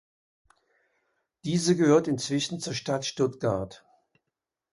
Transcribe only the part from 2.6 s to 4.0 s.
Stadt Stuttgart.